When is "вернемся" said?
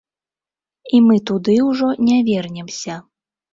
2.33-2.99